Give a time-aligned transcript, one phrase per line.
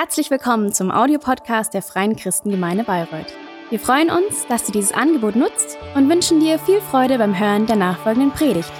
[0.00, 3.34] Herzlich willkommen zum Audiopodcast der Freien Christengemeinde Bayreuth.
[3.68, 7.66] Wir freuen uns, dass du dieses Angebot nutzt und wünschen dir viel Freude beim Hören
[7.66, 8.70] der nachfolgenden Predigt.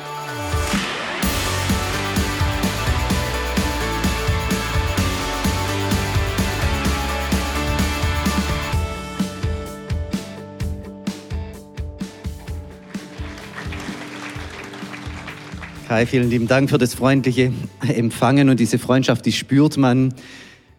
[15.88, 17.52] Kai, vielen lieben Dank für das freundliche
[17.88, 20.14] Empfangen und diese Freundschaft, die spürt man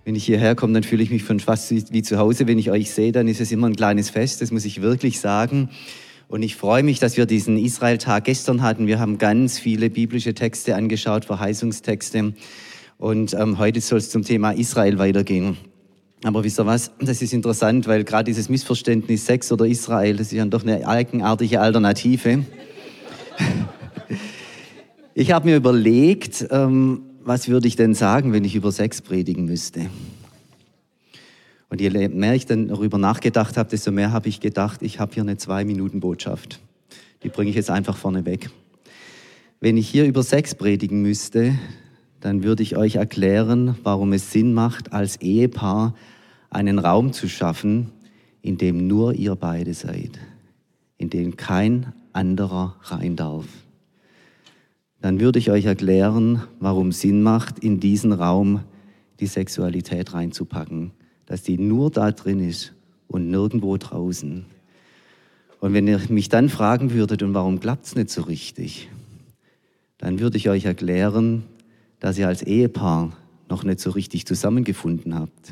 [0.09, 2.47] wenn ich hierher komme, dann fühle ich mich schon fast wie zu Hause.
[2.47, 5.19] Wenn ich euch sehe, dann ist es immer ein kleines Fest, das muss ich wirklich
[5.19, 5.69] sagen.
[6.27, 8.87] Und ich freue mich, dass wir diesen Israel-Tag gestern hatten.
[8.87, 12.33] Wir haben ganz viele biblische Texte angeschaut, Verheißungstexte.
[12.97, 15.57] Und ähm, heute soll es zum Thema Israel weitergehen.
[16.23, 16.89] Aber wisst ihr was?
[16.99, 20.87] Das ist interessant, weil gerade dieses Missverständnis Sex oder Israel, das ist ja doch eine
[20.87, 22.45] eigenartige Alternative.
[25.15, 29.45] Ich habe mir überlegt, ähm, was würde ich denn sagen, wenn ich über Sex predigen
[29.45, 29.85] müsste?
[31.69, 35.13] Und je mehr ich dann darüber nachgedacht habe, desto mehr habe ich gedacht, ich habe
[35.13, 36.59] hier eine Zwei-Minuten-Botschaft.
[37.21, 38.49] Die bringe ich jetzt einfach vorne weg.
[39.59, 41.53] Wenn ich hier über Sex predigen müsste,
[42.19, 45.93] dann würde ich euch erklären, warum es Sinn macht, als Ehepaar
[46.49, 47.91] einen Raum zu schaffen,
[48.41, 50.17] in dem nur ihr beide seid,
[50.97, 53.45] in dem kein anderer rein darf
[55.01, 58.61] dann würde ich euch erklären, warum Sinn macht, in diesen Raum
[59.19, 60.91] die Sexualität reinzupacken,
[61.25, 62.73] dass die nur da drin ist
[63.07, 64.45] und nirgendwo draußen.
[65.59, 68.89] Und wenn ihr mich dann fragen würdet, und warum klappt es nicht so richtig,
[69.97, 71.43] dann würde ich euch erklären,
[71.99, 73.11] dass ihr als Ehepaar
[73.49, 75.49] noch nicht so richtig zusammengefunden habt.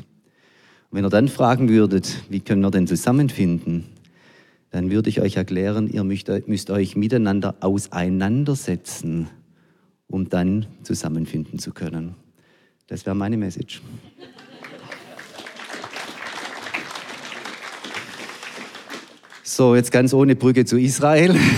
[0.90, 3.84] Und wenn ihr dann fragen würdet, wie können wir denn zusammenfinden,
[4.70, 9.28] dann würde ich euch erklären, ihr müsst, müsst euch miteinander auseinandersetzen
[10.08, 12.14] um dann zusammenfinden zu können.
[12.86, 13.82] Das wäre meine Message.
[19.42, 21.34] So, jetzt ganz ohne Brücke zu Israel.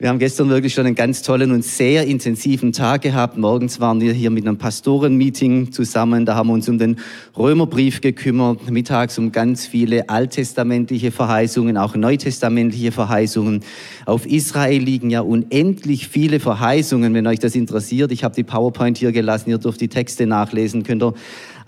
[0.00, 3.36] Wir haben gestern wirklich schon einen ganz tollen und sehr intensiven Tag gehabt.
[3.36, 6.24] Morgens waren wir hier mit einem Pastorenmeeting zusammen.
[6.24, 6.96] Da haben wir uns um den
[7.36, 8.70] Römerbrief gekümmert.
[8.70, 13.60] Mittags um ganz viele alttestamentliche Verheißungen, auch neutestamentliche Verheißungen.
[14.06, 18.10] Auf Israel liegen ja unendlich viele Verheißungen, wenn euch das interessiert.
[18.10, 19.50] Ich habe die PowerPoint hier gelassen.
[19.50, 20.82] Ihr dürft die Texte nachlesen.
[20.82, 21.12] Könnt ihr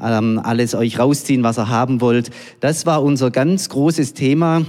[0.03, 2.31] ähm, alles euch rausziehen, was ihr haben wollt.
[2.61, 4.65] Das war unser ganz großes Thema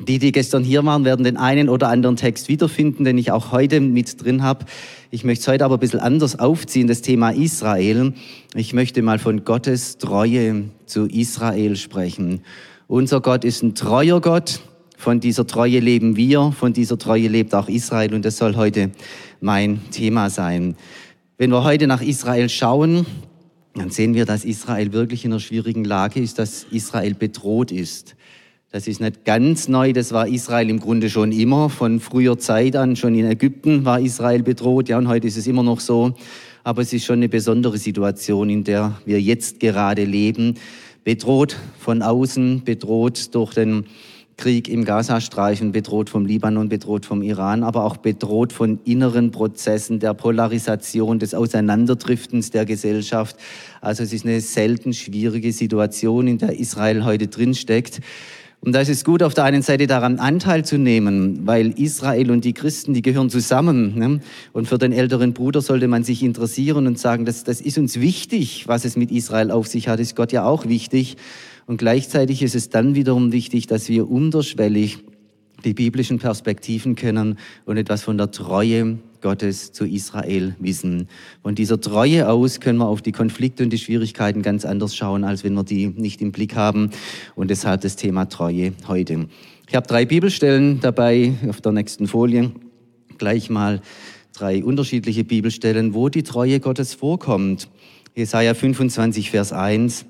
[0.00, 3.52] die, die gestern hier waren, werden den einen oder anderen Text wiederfinden, den ich auch
[3.52, 4.66] heute mit drin habe.
[5.10, 8.12] Ich möchte es heute aber ein bisschen anders aufziehen, das Thema Israel.
[8.54, 12.40] Ich möchte mal von Gottes Treue zu Israel sprechen.
[12.88, 14.60] Unser Gott ist ein treuer Gott.
[14.96, 18.90] Von dieser Treue leben wir, von dieser Treue lebt auch Israel und das soll heute
[19.40, 20.76] mein Thema sein.
[21.36, 23.04] Wenn wir heute nach Israel schauen,
[23.74, 28.16] dann sehen wir, dass Israel wirklich in einer schwierigen Lage ist, dass Israel bedroht ist.
[28.74, 31.70] Das ist nicht ganz neu, das war Israel im Grunde schon immer.
[31.70, 35.46] Von früher Zeit an, schon in Ägypten war Israel bedroht, ja, und heute ist es
[35.46, 36.14] immer noch so.
[36.64, 40.54] Aber es ist schon eine besondere Situation, in der wir jetzt gerade leben.
[41.04, 43.84] Bedroht von außen, bedroht durch den
[44.36, 50.00] Krieg im Gazastreifen, bedroht vom Libanon, bedroht vom Iran, aber auch bedroht von inneren Prozessen
[50.00, 53.36] der Polarisation, des Auseinanderdriftens der Gesellschaft.
[53.80, 58.00] Also es ist eine selten schwierige Situation, in der Israel heute drinsteckt.
[58.64, 62.30] Und da ist es gut, auf der einen Seite daran Anteil zu nehmen, weil Israel
[62.30, 63.98] und die Christen, die gehören zusammen.
[63.98, 64.20] Ne?
[64.54, 68.00] Und für den älteren Bruder sollte man sich interessieren und sagen, das, das ist uns
[68.00, 71.18] wichtig, was es mit Israel auf sich hat, ist Gott ja auch wichtig.
[71.66, 75.04] Und gleichzeitig ist es dann wiederum wichtig, dass wir unterschwellig
[75.66, 81.08] die biblischen Perspektiven kennen und etwas von der Treue Gottes zu Israel wissen.
[81.42, 85.24] Von dieser Treue aus können wir auf die Konflikte und die Schwierigkeiten ganz anders schauen,
[85.24, 86.90] als wenn wir die nicht im Blick haben.
[87.34, 89.26] Und deshalb das Thema Treue heute.
[89.66, 92.52] Ich habe drei Bibelstellen dabei auf der nächsten Folie.
[93.16, 93.80] Gleich mal
[94.34, 97.70] drei unterschiedliche Bibelstellen, wo die Treue Gottes vorkommt.
[98.14, 100.04] Jesaja 25, Vers 1.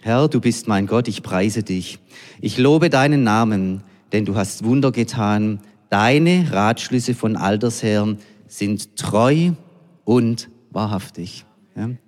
[0.00, 1.98] Herr, du bist mein Gott, ich preise dich.
[2.40, 3.82] Ich lobe deinen Namen,
[4.12, 5.58] denn du hast Wunder getan.
[5.88, 8.16] Deine Ratschlüsse von Alters her
[8.50, 9.52] sind treu
[10.04, 11.44] und wahrhaftig.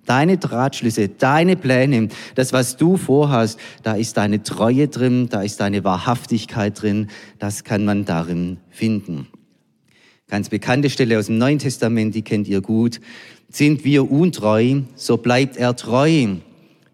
[0.05, 5.59] Deine Ratschlüsse, deine Pläne, das, was du vorhast, da ist deine Treue drin, da ist
[5.59, 7.07] deine Wahrhaftigkeit drin,
[7.39, 9.27] das kann man darin finden.
[10.27, 12.99] Ganz bekannte Stelle aus dem Neuen Testament, die kennt ihr gut.
[13.49, 16.35] Sind wir untreu, so bleibt er treu,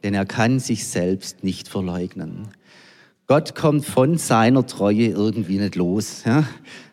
[0.04, 2.50] denn er kann sich selbst nicht verleugnen.
[3.28, 6.24] Gott kommt von seiner Treue irgendwie nicht los.
[6.26, 6.48] Ja?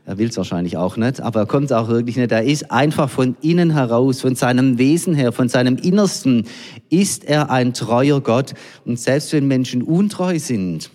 [0.06, 2.31] Er will es wahrscheinlich auch nicht, aber er kommt auch wirklich nicht.
[2.31, 6.47] Er ist einfach von innen heraus, von seinem Wesen her, von seinem Innersten,
[6.91, 8.55] ist er ein treuer Gott.
[8.85, 10.91] Und selbst wenn Menschen untreu sind,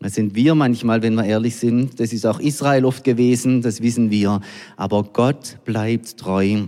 [0.00, 2.00] das sind wir manchmal, wenn wir ehrlich sind.
[2.00, 4.40] Das ist auch Israel oft gewesen, das wissen wir.
[4.78, 6.64] Aber Gott bleibt treu,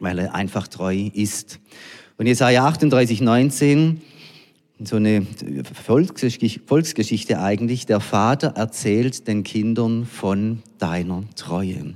[0.00, 1.60] weil er einfach treu ist.
[2.16, 4.00] Und Jesaja 38, 19,
[4.84, 5.26] so eine
[5.74, 7.86] Volksgeschichte eigentlich.
[7.86, 11.94] Der Vater erzählt den Kindern von deiner Treue.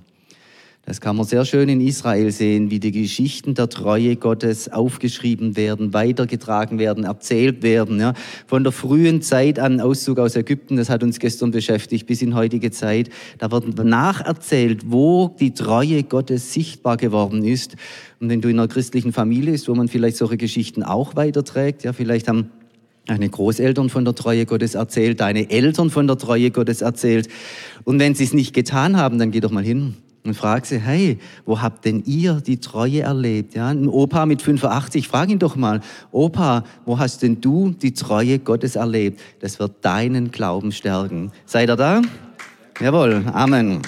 [0.87, 5.56] Das kann man sehr schön in Israel sehen, wie die Geschichten der Treue Gottes aufgeschrieben
[5.56, 8.00] werden, weitergetragen werden, erzählt werden.
[8.00, 8.15] Ja.
[8.47, 12.35] Von der frühen Zeit an, Auszug aus Ägypten, das hat uns gestern beschäftigt, bis in
[12.35, 13.11] heutige Zeit.
[13.38, 17.76] Da wird nacherzählt, wo die Treue Gottes sichtbar geworden ist.
[18.19, 21.85] Und wenn du in einer christlichen Familie bist, wo man vielleicht solche Geschichten auch weiterträgt,
[21.85, 22.50] ja, vielleicht haben
[23.06, 27.29] deine Großeltern von der Treue Gottes erzählt, deine Eltern von der Treue Gottes erzählt.
[27.85, 30.79] Und wenn sie es nicht getan haben, dann geh doch mal hin und frag sie,
[30.79, 33.55] hey, wo habt denn ihr die Treue erlebt?
[33.55, 35.81] Ja, ein Opa mit 85, frag ihn doch mal,
[36.12, 39.20] Opa, wo hast denn du die Treue Gottes erlebt?
[39.41, 41.32] Das wird deinen Glauben stärken.
[41.47, 42.02] Seid ihr da?
[42.81, 43.81] Jawohl, Amen.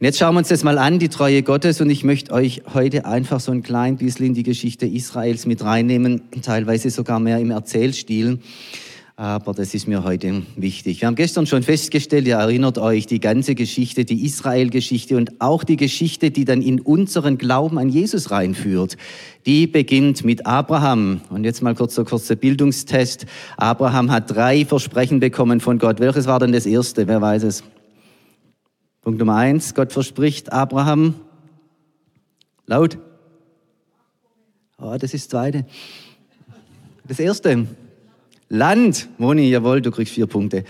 [0.00, 1.80] Und jetzt schauen wir uns das mal an, die Treue Gottes.
[1.80, 5.64] Und ich möchte euch heute einfach so ein klein bisschen in die Geschichte Israels mit
[5.64, 8.38] reinnehmen, teilweise sogar mehr im Erzählstil
[9.18, 11.00] aber das ist mir heute wichtig.
[11.00, 15.64] Wir haben gestern schon festgestellt, ihr erinnert euch, die ganze Geschichte, die Israel-Geschichte und auch
[15.64, 18.96] die Geschichte, die dann in unseren Glauben an Jesus reinführt,
[19.44, 21.20] die beginnt mit Abraham.
[21.30, 23.26] Und jetzt mal kurz so kurzer Bildungstest.
[23.56, 25.98] Abraham hat drei Versprechen bekommen von Gott.
[25.98, 27.08] Welches war denn das erste?
[27.08, 27.64] Wer weiß es?
[29.08, 29.74] Punkt Nummer eins.
[29.74, 31.14] Gott verspricht Abraham
[32.66, 32.98] laut.
[34.76, 35.64] Oh, das ist das zweite.
[37.06, 37.66] Das erste.
[38.50, 40.64] Land, Moni, jawohl, du kriegst vier Punkte.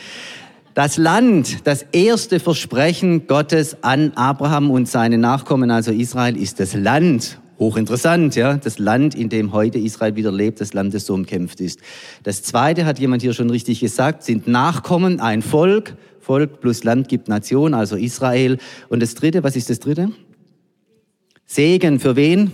[0.75, 6.75] Das Land, das erste Versprechen Gottes an Abraham und seine Nachkommen, also Israel, ist das
[6.75, 7.41] Land.
[7.59, 8.57] Hochinteressant, ja.
[8.57, 11.81] Das Land, in dem heute Israel wieder lebt, das Land, das so umkämpft ist.
[12.23, 15.97] Das zweite hat jemand hier schon richtig gesagt, sind Nachkommen, ein Volk.
[16.29, 18.59] Volk plus Land gibt Nation, also Israel.
[18.91, 20.13] Und das dritte, was ist das dritte?
[21.47, 22.53] Segen für wen?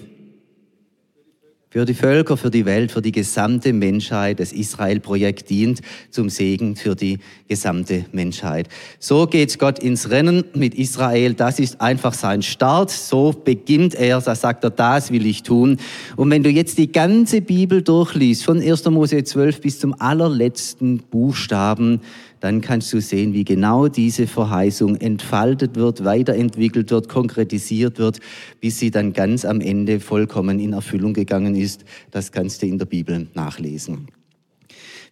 [1.75, 4.39] für die Völker, für die Welt, für die gesamte Menschheit.
[4.39, 7.19] Das Israel-Projekt dient zum Segen für die
[7.49, 8.69] gesamte Menschheit.
[9.01, 11.35] So geht Gott ins Rennen mit Israel.
[11.35, 12.93] Das ist einfach sein Start.
[12.93, 14.21] So beginnt er.
[14.21, 15.79] Da sagt er, das will ich tun.
[16.15, 18.85] Und wenn du jetzt die ganze Bibel durchliest, von 1.
[18.91, 22.03] Mose 12 bis zum allerletzten Buchstaben,
[22.45, 28.21] dann kannst du sehen, wie genau diese Verheißung entfaltet wird, weiterentwickelt wird, konkretisiert wird,
[28.61, 31.87] bis sie dann ganz am Ende vollkommen in Erfüllung gegangen ist.
[32.11, 34.09] Das kannst du in der Bibel nachlesen.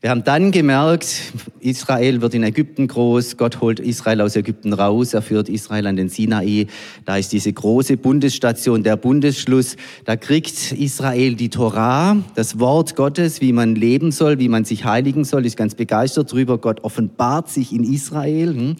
[0.03, 5.15] Wir haben dann gemerkt, Israel wird in Ägypten groß, Gott holt Israel aus Ägypten raus,
[5.15, 6.67] er führt Israel an den Sinai,
[7.05, 13.41] da ist diese große Bundesstation, der Bundesschluss, da kriegt Israel die Torah, das Wort Gottes,
[13.41, 17.49] wie man leben soll, wie man sich heiligen soll, ist ganz begeistert drüber, Gott offenbart
[17.49, 18.77] sich in Israel hm?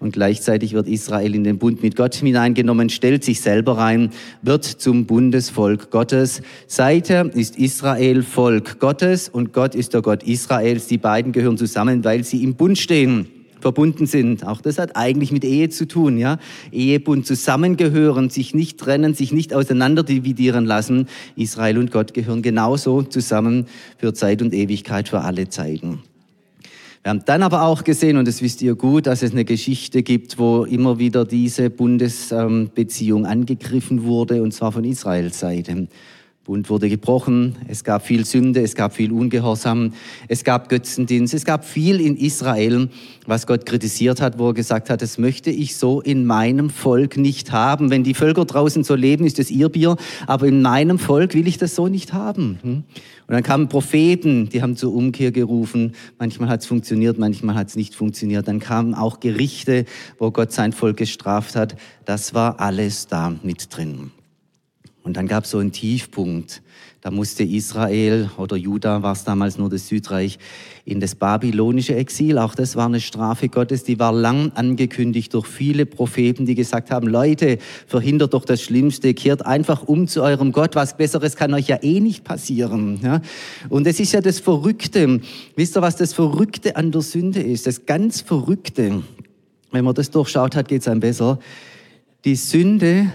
[0.00, 4.10] und gleichzeitig wird Israel in den Bund mit Gott hineingenommen, stellt sich selber rein,
[4.42, 6.42] wird zum Bundesvolk Gottes.
[6.66, 10.86] Seither ist Israel Volk Gottes und Gott ist der Gott Israel Israels.
[10.86, 13.26] Die beiden gehören zusammen, weil sie im Bund stehen
[13.60, 14.46] verbunden sind.
[14.46, 16.38] Auch das hat eigentlich mit Ehe zu tun, ja.
[16.70, 21.06] Ehebund zusammengehören, sich nicht trennen, sich nicht auseinander dividieren lassen.
[21.34, 23.66] Israel und Gott gehören genauso zusammen
[23.96, 26.00] für Zeit und Ewigkeit, für alle Zeiten.
[27.02, 30.02] Wir haben dann aber auch gesehen, und das wisst ihr gut, dass es eine Geschichte
[30.02, 35.88] gibt, wo immer wieder diese Bundesbeziehung angegriffen wurde, und zwar von Israels Seite.
[36.44, 39.94] Bund wurde gebrochen, es gab viel Sünde, es gab viel Ungehorsam,
[40.28, 42.90] es gab Götzendienst, es gab viel in Israel,
[43.26, 47.16] was Gott kritisiert hat, wo er gesagt hat, das möchte ich so in meinem Volk
[47.16, 47.88] nicht haben.
[47.88, 49.96] Wenn die Völker draußen so leben, ist es ihr Bier,
[50.26, 52.58] aber in meinem Volk will ich das so nicht haben.
[52.60, 52.84] Hm?
[53.26, 55.92] Und dann kamen Propheten, die haben zur Umkehr gerufen.
[56.18, 58.46] Manchmal hat es funktioniert, manchmal hat es nicht funktioniert.
[58.48, 59.86] Dann kamen auch Gerichte,
[60.18, 61.74] wo Gott sein Volk gestraft hat.
[62.04, 64.10] Das war alles da mit drin.
[65.04, 66.62] Und dann gab es so einen Tiefpunkt.
[67.02, 70.38] Da musste Israel oder Juda war es damals nur das Südreich
[70.86, 72.38] in das babylonische Exil.
[72.38, 76.90] Auch das war eine Strafe Gottes, die war lang angekündigt durch viele Propheten, die gesagt
[76.90, 81.52] haben, Leute, verhindert doch das Schlimmste, kehrt einfach um zu eurem Gott, was Besseres kann
[81.52, 82.98] euch ja eh nicht passieren.
[83.02, 83.20] Ja?
[83.68, 85.20] Und es ist ja das Verrückte.
[85.54, 87.66] Wisst ihr, was das Verrückte an der Sünde ist?
[87.66, 89.02] Das ganz Verrückte.
[89.70, 91.38] Wenn man das durchschaut hat, geht es einem besser.
[92.24, 93.12] Die Sünde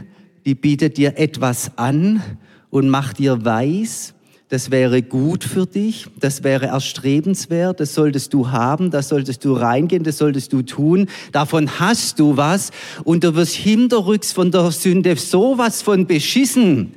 [0.50, 2.24] die bietet dir etwas an
[2.72, 4.16] und macht dir weiß,
[4.48, 9.54] das wäre gut für dich, das wäre erstrebenswert, das solltest du haben, das solltest du
[9.54, 12.72] reingehen, das solltest du tun, davon hast du was
[13.04, 16.94] und du wirst hinterrücks von der Sünde sowas von beschissen,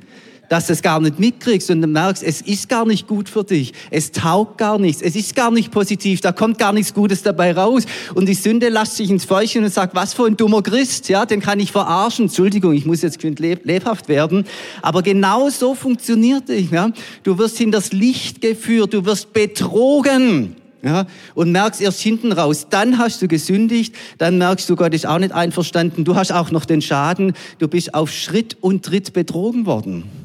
[0.49, 3.43] dass du es gar nicht mitkriegst und du merkst, es ist gar nicht gut für
[3.43, 3.73] dich.
[3.89, 5.01] Es taugt gar nichts.
[5.01, 6.21] Es ist gar nicht positiv.
[6.21, 7.85] Da kommt gar nichts Gutes dabei raus.
[8.13, 11.09] Und die Sünde lasst sich ins Fäuschen und sagt, was für ein dummer Christ.
[11.09, 12.25] Ja, den kann ich verarschen.
[12.25, 14.45] Entschuldigung, ich muss jetzt lebhaft werden.
[14.81, 16.69] Aber genau so funktioniert es.
[16.71, 16.91] Ja.
[17.23, 18.93] Du wirst hinters Licht geführt.
[18.93, 20.55] Du wirst betrogen.
[20.85, 25.07] Ja, und merkst erst hinten raus, dann hast du gesündigt, dann merkst du, Gott ist
[25.07, 29.13] auch nicht einverstanden, du hast auch noch den Schaden, du bist auf Schritt und Tritt
[29.13, 30.22] betrogen worden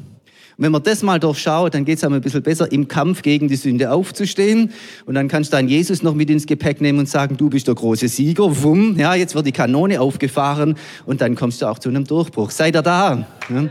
[0.61, 3.47] wenn man das mal durchschaut, dann geht es einem ein bisschen besser, im Kampf gegen
[3.47, 4.71] die Sünde aufzustehen.
[5.05, 7.67] Und dann kannst du dann Jesus noch mit ins Gepäck nehmen und sagen, du bist
[7.67, 8.61] der große Sieger.
[8.61, 10.75] Wumm, ja, jetzt wird die Kanone aufgefahren
[11.05, 12.51] und dann kommst du auch zu einem Durchbruch.
[12.51, 13.25] Seid ihr da?
[13.49, 13.69] Ja,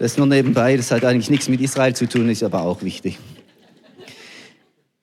[0.00, 3.18] das nur nebenbei, das hat eigentlich nichts mit Israel zu tun, ist aber auch wichtig.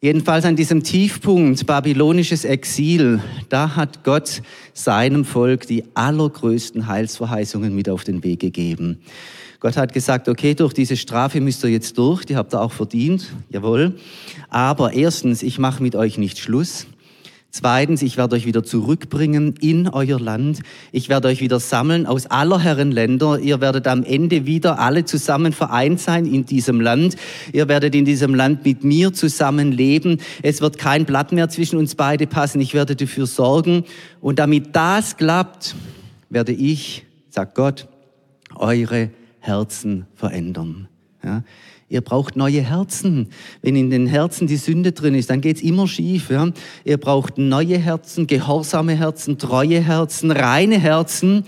[0.02, 4.42] Jedenfalls an diesem Tiefpunkt babylonisches Exil, da hat Gott
[4.74, 9.00] seinem Volk die allergrößten Heilsverheißungen mit auf den Weg gegeben.
[9.64, 12.74] Gott hat gesagt, okay, durch diese Strafe müsst ihr jetzt durch, die habt ihr auch
[12.74, 13.96] verdient, jawohl.
[14.50, 16.86] Aber erstens, ich mache mit euch nicht Schluss.
[17.50, 20.64] Zweitens, ich werde euch wieder zurückbringen in euer Land.
[20.92, 23.40] Ich werde euch wieder sammeln aus aller Herren Länder.
[23.40, 27.16] Ihr werdet am Ende wieder alle zusammen vereint sein in diesem Land.
[27.54, 30.18] Ihr werdet in diesem Land mit mir zusammen leben.
[30.42, 32.60] Es wird kein Blatt mehr zwischen uns beide passen.
[32.60, 33.86] Ich werde dafür sorgen.
[34.20, 35.74] Und damit das klappt,
[36.30, 37.88] werde ich, sagt Gott,
[38.56, 39.10] eure
[39.44, 40.88] Herzen verändern.
[41.22, 41.44] Ja?
[41.90, 43.28] Ihr braucht neue Herzen.
[43.62, 46.30] Wenn in den Herzen die Sünde drin ist, dann geht's immer schief.
[46.30, 46.50] Ja?
[46.86, 51.44] Ihr braucht neue Herzen, gehorsame Herzen, treue Herzen, reine Herzen.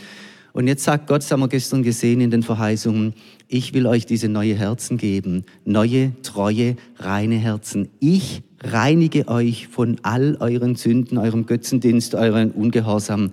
[0.52, 3.14] Und jetzt sagt Gott, das haben wir gestern gesehen in den Verheißungen,
[3.48, 5.46] ich will euch diese neue Herzen geben.
[5.64, 7.90] Neue, treue, reine Herzen.
[8.00, 13.32] Ich reinige euch von all euren Sünden, eurem Götzendienst, euren Ungehorsam.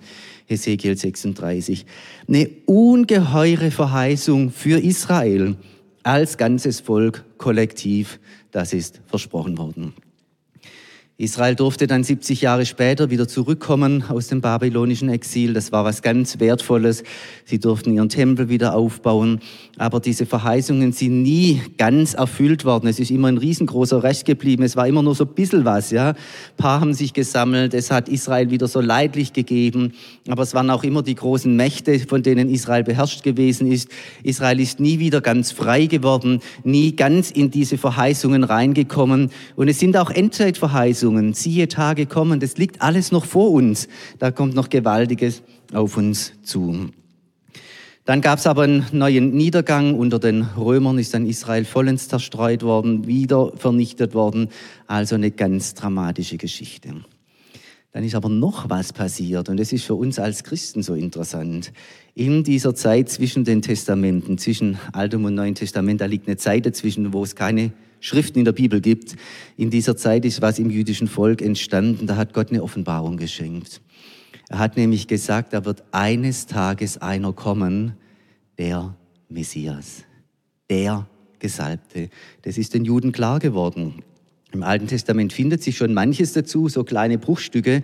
[0.53, 1.85] Hesekiel 36.
[2.27, 5.55] Eine ungeheure Verheißung für Israel
[6.03, 8.19] als ganzes Volk kollektiv,
[8.51, 9.93] das ist versprochen worden.
[11.17, 15.53] Israel durfte dann 70 Jahre später wieder zurückkommen aus dem babylonischen Exil.
[15.53, 17.03] Das war was ganz Wertvolles.
[17.45, 19.39] Sie durften ihren Tempel wieder aufbauen.
[19.77, 22.87] Aber diese Verheißungen sind nie ganz erfüllt worden.
[22.87, 24.63] Es ist immer ein riesengroßer Rest geblieben.
[24.63, 26.09] Es war immer nur so ein bisschen was, ja.
[26.09, 26.15] Ein
[26.57, 27.73] paar haben sich gesammelt.
[27.73, 29.93] Es hat Israel wieder so leidlich gegeben.
[30.27, 33.89] Aber es waren auch immer die großen Mächte, von denen Israel beherrscht gewesen ist.
[34.21, 39.31] Israel ist nie wieder ganz frei geworden, nie ganz in diese Verheißungen reingekommen.
[39.55, 40.73] Und es sind auch Endzeitverheißungen.
[40.73, 43.87] Verheißungen, siehe Tage kommen, das liegt alles noch vor uns.
[44.19, 46.89] Da kommt noch Gewaltiges auf uns zu.
[48.05, 49.97] Dann gab es aber einen neuen Niedergang.
[49.97, 54.49] Unter den Römern ist dann Israel vollends zerstreut worden, wieder vernichtet worden.
[54.87, 56.95] Also eine ganz dramatische Geschichte.
[57.93, 61.71] Dann ist aber noch was passiert und das ist für uns als Christen so interessant.
[62.15, 66.65] In dieser Zeit zwischen den Testamenten, zwischen Altem und Neuen Testament, da liegt eine Zeit
[66.65, 69.15] dazwischen, wo es keine Schriften in der Bibel gibt.
[69.57, 72.07] In dieser Zeit ist was im jüdischen Volk entstanden.
[72.07, 73.79] Da hat Gott eine Offenbarung geschenkt.
[74.53, 77.93] Er hat nämlich gesagt, da wird eines Tages einer kommen,
[78.59, 78.95] der
[79.27, 80.03] Messias,
[80.69, 81.07] der
[81.39, 82.11] Gesalbte.
[82.43, 84.03] Das ist den Juden klar geworden.
[84.51, 87.81] Im Alten Testament findet sich schon manches dazu, so kleine Bruchstücke.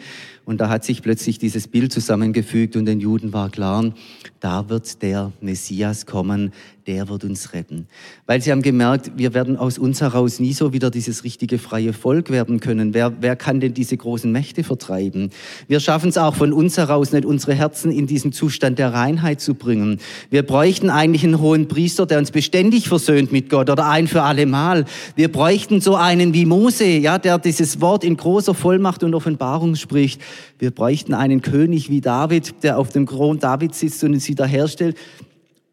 [0.49, 3.93] Und da hat sich plötzlich dieses Bild zusammengefügt und den Juden war klar,
[4.39, 6.53] da wird der Messias kommen,
[6.87, 7.85] der wird uns retten.
[8.25, 11.93] Weil sie haben gemerkt, wir werden aus uns heraus nie so wieder dieses richtige freie
[11.93, 12.95] Volk werden können.
[12.95, 15.29] Wer, wer kann denn diese großen Mächte vertreiben?
[15.67, 19.41] Wir schaffen es auch von uns heraus nicht, unsere Herzen in diesen Zustand der Reinheit
[19.41, 19.99] zu bringen.
[20.31, 24.23] Wir bräuchten eigentlich einen hohen Priester, der uns beständig versöhnt mit Gott oder ein für
[24.23, 24.85] alle Mal.
[25.15, 29.75] Wir bräuchten so einen wie Mose, ja, der dieses Wort in großer Vollmacht und Offenbarung
[29.75, 30.21] spricht.
[30.57, 34.95] Wir bräuchten einen König wie David, der auf dem Thron David sitzt und uns wiederherstellt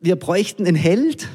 [0.01, 1.29] wir bräuchten einen Held,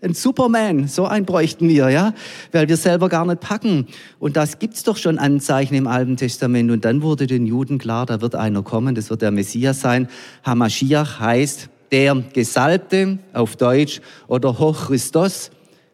[0.00, 2.14] ein Superman, so einen bräuchten wir, ja,
[2.52, 3.86] weil wir selber gar nicht packen.
[4.18, 6.70] Und das gibt's doch schon Anzeichen im Alten Testament.
[6.70, 10.08] Und dann wurde den Juden klar, da wird einer kommen, das wird der Messias sein.
[10.44, 14.90] Hamashiach heißt der Gesalbte auf Deutsch oder Hoch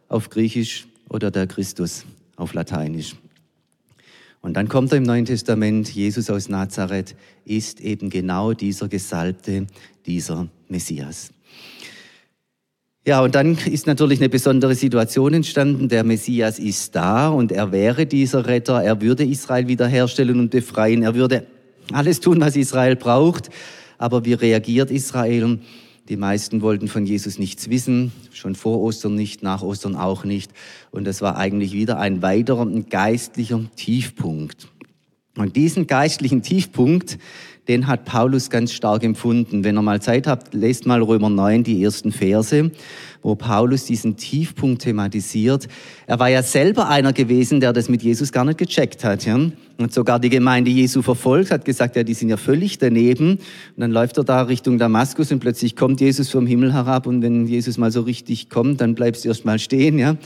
[0.08, 2.04] auf Griechisch oder der Christus
[2.36, 3.14] auf Lateinisch.
[4.44, 9.66] Und dann kommt er im Neuen Testament, Jesus aus Nazareth ist eben genau dieser Gesalbte,
[10.04, 11.30] dieser Messias.
[13.06, 15.88] Ja, und dann ist natürlich eine besondere Situation entstanden.
[15.88, 18.82] Der Messias ist da und er wäre dieser Retter.
[18.82, 21.02] Er würde Israel wiederherstellen und befreien.
[21.02, 21.46] Er würde
[21.90, 23.48] alles tun, was Israel braucht.
[23.96, 25.58] Aber wie reagiert Israel?
[26.08, 30.52] Die meisten wollten von Jesus nichts wissen, schon vor Ostern nicht, nach Ostern auch nicht.
[30.90, 34.68] Und das war eigentlich wieder ein weiterer geistlicher Tiefpunkt.
[35.36, 37.18] Und diesen geistlichen Tiefpunkt,
[37.68, 39.64] den hat Paulus ganz stark empfunden.
[39.64, 42.70] Wenn ihr mal Zeit habt, lest mal Römer 9, die ersten Verse,
[43.22, 45.66] wo Paulus diesen Tiefpunkt thematisiert.
[46.06, 49.24] Er war ja selber einer gewesen, der das mit Jesus gar nicht gecheckt hat.
[49.24, 49.34] Ja?
[49.34, 53.36] Und sogar die Gemeinde Jesu verfolgt, hat gesagt, ja, die sind ja völlig daneben.
[53.36, 53.40] Und
[53.78, 57.06] dann läuft er da Richtung Damaskus und plötzlich kommt Jesus vom Himmel herab.
[57.06, 59.98] Und wenn Jesus mal so richtig kommt, dann bleibst du erst mal stehen.
[59.98, 60.16] Ja?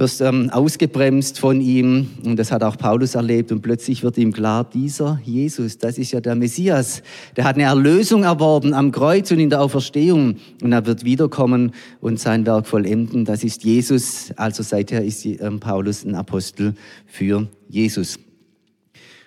[0.00, 2.08] Wirst ähm, ausgebremst von ihm.
[2.24, 3.52] Und das hat auch Paulus erlebt.
[3.52, 7.02] Und plötzlich wird ihm klar, dieser Jesus, das ist ja der Messias.
[7.36, 10.36] Der hat eine Erlösung erworben am Kreuz und in der Auferstehung.
[10.62, 13.24] Und er wird wiederkommen und sein Werk vollenden.
[13.24, 14.32] Das ist Jesus.
[14.36, 16.74] Also seither ist ähm, Paulus ein Apostel
[17.06, 18.18] für Jesus.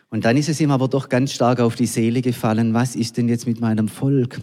[0.09, 3.17] Und dann ist es ihm aber doch ganz stark auf die Seele gefallen, was ist
[3.17, 4.41] denn jetzt mit meinem Volk?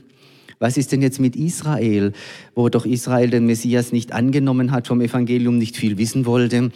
[0.62, 2.12] Was ist denn jetzt mit Israel,
[2.54, 6.70] wo doch Israel den Messias nicht angenommen hat, vom Evangelium nicht viel wissen wollte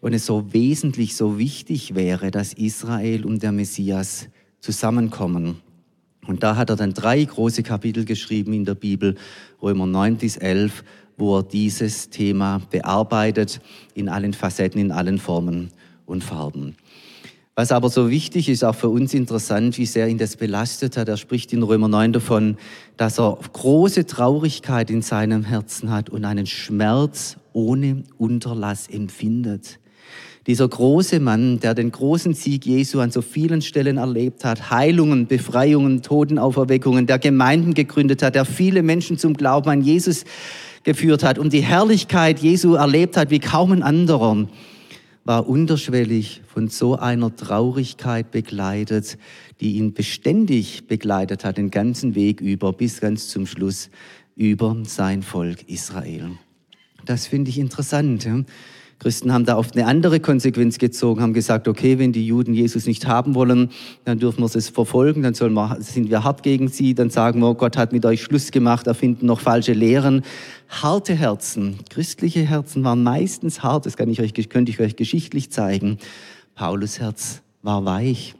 [0.00, 4.28] und es so wesentlich, so wichtig wäre, dass Israel und der Messias
[4.60, 5.56] zusammenkommen.
[6.24, 9.16] Und da hat er dann drei große Kapitel geschrieben in der Bibel,
[9.60, 10.84] Römer 9 bis 11,
[11.16, 13.60] wo er dieses Thema bearbeitet
[13.94, 15.70] in allen Facetten, in allen Formen
[16.06, 16.76] und Farben.
[17.56, 21.08] Was aber so wichtig ist, auch für uns interessant, wie sehr ihn das belastet hat.
[21.08, 22.56] Er spricht in Römer 9 davon,
[22.96, 29.78] dass er große Traurigkeit in seinem Herzen hat und einen Schmerz ohne Unterlass empfindet.
[30.48, 35.28] Dieser große Mann, der den großen Sieg Jesu an so vielen Stellen erlebt hat, Heilungen,
[35.28, 40.24] Befreiungen, Totenauferweckungen, der Gemeinden gegründet hat, der viele Menschen zum Glauben an Jesus
[40.82, 44.48] geführt hat und die Herrlichkeit Jesu erlebt hat wie kaum ein anderer
[45.24, 49.18] war unterschwellig von so einer Traurigkeit begleitet,
[49.60, 53.90] die ihn beständig begleitet hat, den ganzen Weg über, bis ganz zum Schluss
[54.36, 56.32] über sein Volk Israel.
[57.04, 58.26] Das finde ich interessant.
[59.04, 62.86] Christen haben da oft eine andere Konsequenz gezogen, haben gesagt, okay, wenn die Juden Jesus
[62.86, 63.68] nicht haben wollen,
[64.06, 67.40] dann dürfen wir es verfolgen, dann sollen wir, sind wir hart gegen sie, dann sagen
[67.40, 70.22] wir, Gott hat mit euch Schluss gemacht, erfinden noch falsche Lehren.
[70.70, 75.50] Harte Herzen, christliche Herzen waren meistens hart, das kann ich euch, könnte ich euch geschichtlich
[75.50, 75.98] zeigen.
[76.54, 78.34] Paulus Herz war weich,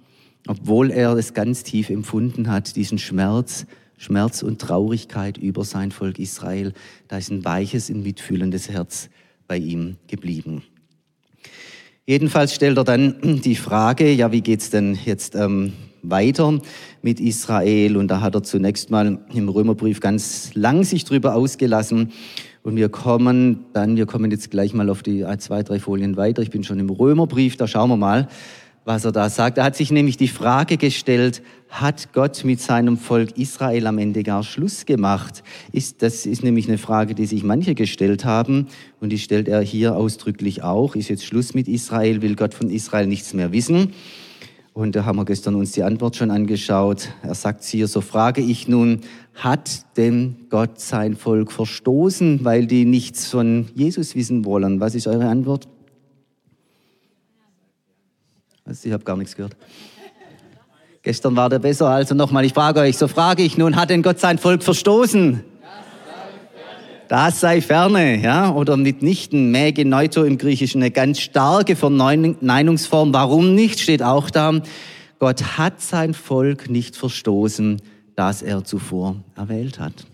[0.47, 3.67] obwohl er es ganz tief empfunden hat, diesen Schmerz,
[3.99, 6.73] Schmerz und Traurigkeit über sein Volk Israel.
[7.09, 9.11] Da ist ein weiches und mitfühlendes Herz
[9.47, 10.63] bei ihm geblieben.
[12.07, 16.61] Jedenfalls stellt er dann die Frage, ja, wie geht's denn jetzt ähm, weiter
[17.01, 17.97] mit Israel?
[17.97, 22.13] Und da hat er zunächst mal im Römerbrief ganz lang sich drüber ausgelassen.
[22.63, 26.43] Und wir kommen dann, wir kommen jetzt gleich mal auf die zwei, drei Folien weiter.
[26.43, 28.29] Ich bin schon im Römerbrief, da schauen wir mal,
[28.85, 29.59] was er da sagt.
[29.59, 34.23] Er hat sich nämlich die Frage gestellt, hat Gott mit seinem Volk Israel am Ende
[34.23, 35.43] gar Schluss gemacht?
[35.73, 38.69] Ist, das ist nämlich eine Frage, die sich manche gestellt haben
[39.01, 40.95] und die stellt er hier ausdrücklich auch.
[40.95, 42.23] Ist jetzt Schluss mit Israel?
[42.23, 43.93] Will Gott von Israel nichts mehr wissen?
[44.75, 47.11] Und da haben wir gestern uns die Antwort schon angeschaut.
[47.23, 49.01] Er sagt hier, so frage ich nun,
[49.33, 54.81] hat denn Gott sein Volk verstoßen, weil die nichts von Jesus wissen wollen?
[54.81, 55.69] Was ist eure Antwort?
[58.67, 59.57] Ich habe gar nichts gehört.
[61.03, 64.03] Gestern war der besser, also nochmal, ich frage euch, so frage ich nun, hat denn
[64.03, 65.45] Gott sein Volk verstoßen?
[67.09, 73.13] Das sei ferne, ja, oder mitnichten, mäge neuto im Griechischen, eine ganz starke Verneinungsform.
[73.13, 74.63] Warum nicht, steht auch da.
[75.19, 77.83] Gott hat sein Volk nicht verstoßen,
[78.17, 80.07] das er zuvor erwählt hat.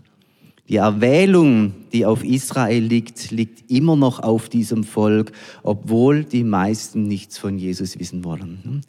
[0.70, 5.32] Die Erwählung, die auf Israel liegt, liegt immer noch auf diesem Volk,
[5.64, 8.82] obwohl die meisten nichts von Jesus wissen wollen.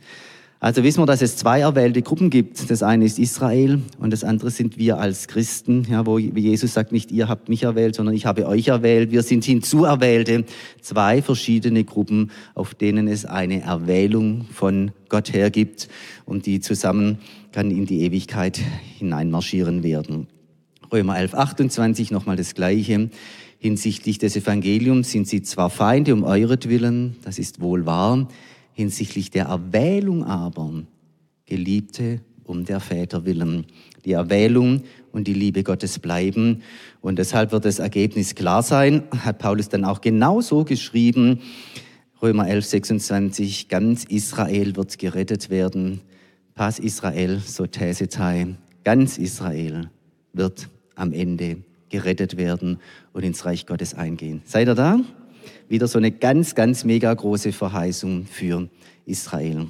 [0.60, 2.70] Also wissen wir, dass es zwei erwählte Gruppen gibt.
[2.70, 6.92] Das eine ist Israel und das andere sind wir als Christen, ja, wo Jesus sagt,
[6.92, 9.10] nicht ihr habt mich erwählt, sondern ich habe euch erwählt.
[9.10, 10.46] Wir sind hinzuerwählte.
[10.82, 15.90] Zwei verschiedene Gruppen, auf denen es eine Erwählung von Gott her gibt
[16.28, 17.18] und die zusammen
[17.52, 18.60] kann in die Ewigkeit
[19.00, 20.28] hineinmarschieren werden.
[20.92, 23.10] Römer 11, 28 nochmal das Gleiche.
[23.60, 28.28] Hinsichtlich des Evangeliums sind sie zwar Feinde um euretwillen, das ist wohl wahr,
[28.74, 30.84] Hinsichtlich der Erwählung aber,
[31.46, 33.66] Geliebte, um der Väter willen.
[34.06, 36.64] Die Erwählung und die Liebe Gottes bleiben.
[37.02, 41.42] Und deshalb wird das Ergebnis klar sein, hat Paulus dann auch genauso geschrieben.
[42.22, 46.02] Römer 11, 26, ganz Israel wird gerettet werden.
[46.56, 49.90] Pas Israel, so Sotesetai, ganz Israel
[50.34, 50.70] wird
[51.02, 51.58] am Ende
[51.90, 52.80] gerettet werden
[53.12, 54.42] und ins Reich Gottes eingehen.
[54.46, 55.00] Seid ihr da?
[55.72, 58.70] wieder so eine ganz, ganz mega große Verheißung für
[59.06, 59.68] Israel.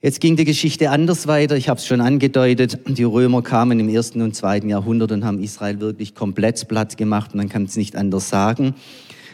[0.00, 1.56] Jetzt ging die Geschichte anders weiter.
[1.56, 2.78] Ich habe es schon angedeutet.
[2.86, 7.34] Die Römer kamen im ersten und zweiten Jahrhundert und haben Israel wirklich komplett platt gemacht.
[7.34, 8.74] Man kann es nicht anders sagen.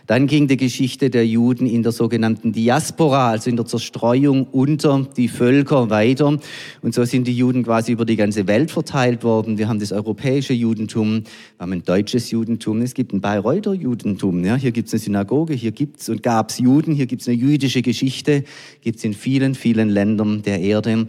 [0.08, 5.06] Dann ging die Geschichte der Juden in der sogenannten Diaspora, also in der Zerstreuung unter
[5.18, 6.38] die Völker weiter.
[6.80, 9.58] Und so sind die Juden quasi über die ganze Welt verteilt worden.
[9.58, 14.42] Wir haben das europäische Judentum, wir haben ein deutsches Judentum, es gibt ein Bayreuther Judentum.
[14.46, 17.20] Ja, hier gibt es eine Synagoge, hier gibt es und gab es Juden, hier gibt
[17.20, 18.44] es eine jüdische Geschichte,
[18.80, 21.06] gibt es in vielen, vielen Ländern der Erde.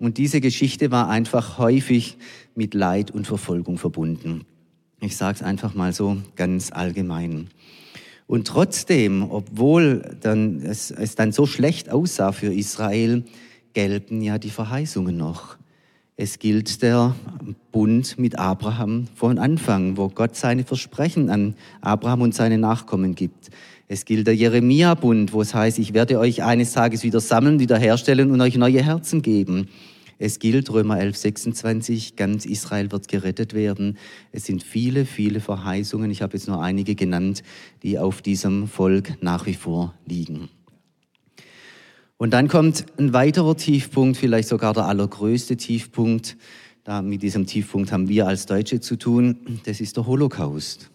[0.00, 2.16] Und diese Geschichte war einfach häufig
[2.56, 4.44] mit Leid und Verfolgung verbunden.
[5.00, 7.46] Ich sage es einfach mal so ganz allgemein.
[8.30, 13.24] Und trotzdem, obwohl dann es, es dann so schlecht aussah für Israel,
[13.74, 15.56] gelten ja die Verheißungen noch.
[16.16, 17.16] Es gilt der
[17.72, 23.50] Bund mit Abraham von Anfang, wo Gott seine Versprechen an Abraham und seine Nachkommen gibt.
[23.88, 28.30] Es gilt der Jeremia-Bund, wo es heißt, ich werde euch eines Tages wieder sammeln, wiederherstellen
[28.30, 29.70] und euch neue Herzen geben.
[30.22, 33.96] Es gilt Römer 11, 26, ganz Israel wird gerettet werden.
[34.32, 37.42] Es sind viele, viele Verheißungen, ich habe jetzt nur einige genannt,
[37.82, 40.50] die auf diesem Volk nach wie vor liegen.
[42.18, 46.36] Und dann kommt ein weiterer Tiefpunkt, vielleicht sogar der allergrößte Tiefpunkt.
[46.84, 49.60] Da mit diesem Tiefpunkt haben wir als Deutsche zu tun.
[49.64, 50.90] Das ist der Holocaust.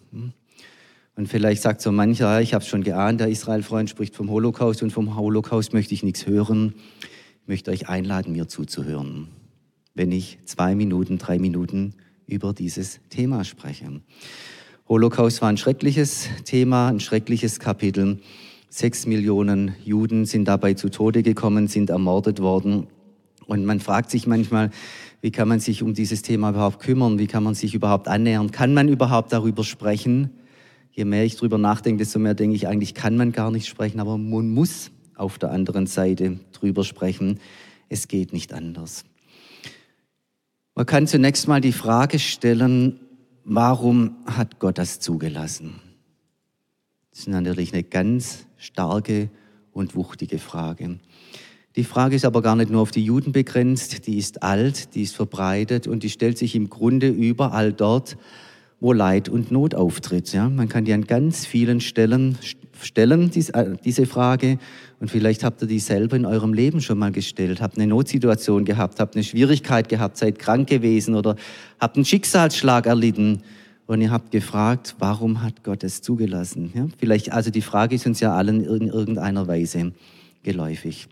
[1.16, 4.84] Und vielleicht sagt so mancher, ich habe es schon geahnt, der Israel-Freund spricht vom Holocaust
[4.84, 6.74] und vom Holocaust möchte ich nichts hören
[7.46, 9.28] möchte euch einladen, mir zuzuhören,
[9.94, 11.94] wenn ich zwei Minuten, drei Minuten
[12.26, 14.00] über dieses Thema spreche.
[14.88, 18.20] Holocaust war ein schreckliches Thema, ein schreckliches Kapitel.
[18.68, 22.88] Sechs Millionen Juden sind dabei zu Tode gekommen, sind ermordet worden.
[23.46, 24.70] Und man fragt sich manchmal,
[25.20, 27.18] wie kann man sich um dieses Thema überhaupt kümmern?
[27.18, 28.50] Wie kann man sich überhaupt annähern?
[28.50, 30.30] Kann man überhaupt darüber sprechen?
[30.90, 34.00] Je mehr ich darüber nachdenke, desto mehr denke ich, eigentlich kann man gar nicht sprechen,
[34.00, 37.40] aber man muss auf der anderen Seite drüber sprechen.
[37.88, 39.04] Es geht nicht anders.
[40.74, 43.00] Man kann zunächst mal die Frage stellen,
[43.44, 45.80] warum hat Gott das zugelassen?
[47.10, 49.30] Das ist natürlich eine ganz starke
[49.72, 50.98] und wuchtige Frage.
[51.76, 55.02] Die Frage ist aber gar nicht nur auf die Juden begrenzt, die ist alt, die
[55.02, 58.16] ist verbreitet und die stellt sich im Grunde überall dort,
[58.80, 60.32] wo Leid und Not auftritt.
[60.32, 60.48] Ja?
[60.48, 62.38] Man kann die an ganz vielen Stellen
[62.82, 64.58] stellen, äh, diese Frage.
[65.00, 68.64] Und vielleicht habt ihr die selber in eurem Leben schon mal gestellt, habt eine Notsituation
[68.64, 71.36] gehabt, habt eine Schwierigkeit gehabt, seid krank gewesen oder
[71.80, 73.42] habt einen Schicksalsschlag erlitten.
[73.86, 76.72] Und ihr habt gefragt, warum hat Gott es zugelassen?
[76.74, 76.86] Ja?
[76.98, 79.92] Vielleicht, also die Frage ist uns ja allen in irgendeiner Weise
[80.42, 81.08] geläufig.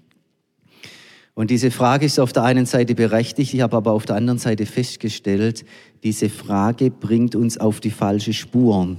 [1.35, 4.38] Und diese Frage ist auf der einen Seite berechtigt, ich habe aber auf der anderen
[4.38, 5.64] Seite festgestellt,
[6.05, 8.96] diese Frage bringt uns auf die falsche Spur.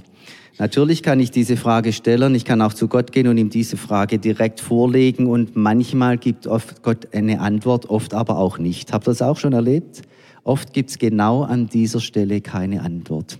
[0.58, 3.76] Natürlich kann ich diese Frage stellen, ich kann auch zu Gott gehen und ihm diese
[3.76, 8.92] Frage direkt vorlegen und manchmal gibt oft Gott eine Antwort, oft aber auch nicht.
[8.92, 10.00] Habt ihr das auch schon erlebt?
[10.44, 13.38] Oft gibt es genau an dieser Stelle keine Antwort.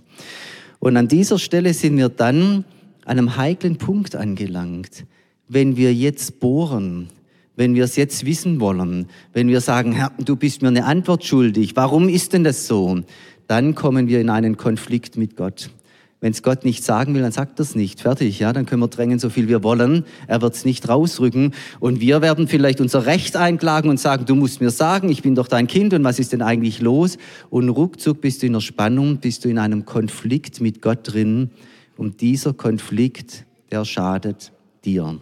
[0.77, 2.65] Und an dieser Stelle sind wir dann
[3.05, 5.05] an einem heiklen Punkt angelangt.
[5.47, 7.07] Wenn wir jetzt bohren,
[7.55, 11.23] wenn wir es jetzt wissen wollen, wenn wir sagen, Herr, du bist mir eine Antwort
[11.23, 12.99] schuldig, warum ist denn das so?
[13.47, 15.71] Dann kommen wir in einen Konflikt mit Gott.
[16.19, 18.01] Wenn es Gott nicht sagen will, dann sagt er nicht.
[18.01, 20.03] Fertig, ja, dann können wir drängen, so viel wir wollen.
[20.25, 21.53] Er wird es nicht rausrücken.
[21.79, 25.35] Und wir werden vielleicht unser Recht einklagen und sagen, du musst mir sagen, ich bin
[25.35, 27.17] doch dein Kind und was ist denn eigentlich los?
[27.51, 31.51] Und ruckzuck bist du in der Spannung, bist du in einem Konflikt mit Gott drin.
[31.97, 34.51] Und dieser Konflikt, der schadet
[34.85, 35.21] dir.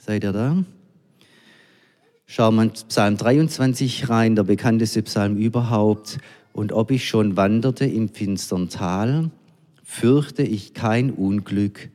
[0.00, 0.64] Seid ihr da?
[2.26, 6.18] Schauen wir in Psalm 23 rein, der bekannteste Psalm überhaupt.
[6.52, 9.30] Und ob ich schon wanderte im finstern Tal,
[9.94, 11.88] fürchte ich kein Unglück,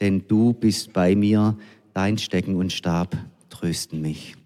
[0.00, 1.56] denn du bist bei mir,
[1.92, 3.14] dein Stecken und Stab
[3.50, 4.36] trösten mich.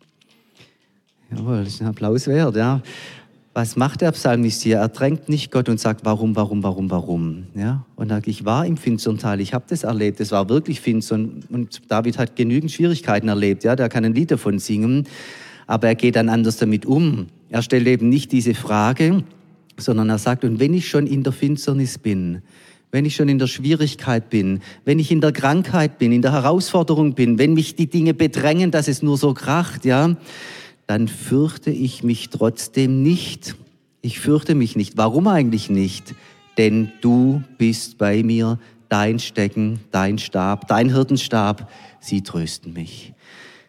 [1.31, 2.83] Jawohl, das ist ein Applaus wert, ja.
[3.55, 4.79] Was macht der Psalmist hier?
[4.79, 7.45] Er drängt nicht Gott und sagt, warum, warum, warum, warum.
[7.55, 7.87] Ja?
[7.95, 11.15] Und sagt, ich war im finstern Tal, ich habe das erlebt, es war wirklich finster.
[11.15, 13.77] Und David hat genügend Schwierigkeiten erlebt, ja?
[13.77, 15.07] der kann ein Lied davon singen.
[15.69, 17.29] Aber er geht dann anders damit um.
[17.51, 19.23] Er stellt eben nicht diese Frage,
[19.79, 22.43] sondern er sagt, und wenn ich schon in der Finsternis bin,
[22.93, 26.33] wenn ich schon in der Schwierigkeit bin, wenn ich in der Krankheit bin, in der
[26.33, 30.17] Herausforderung bin, wenn mich die Dinge bedrängen, dass es nur so kracht, ja,
[30.87, 33.57] dann fürchte ich mich trotzdem nicht.
[34.03, 34.97] Ich fürchte mich nicht.
[34.97, 36.15] Warum eigentlich nicht?
[36.59, 41.71] Denn du bist bei mir, dein Stecken, dein Stab, dein Hirtenstab,
[42.01, 43.13] sie trösten mich.